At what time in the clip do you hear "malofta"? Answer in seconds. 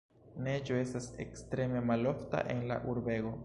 1.93-2.43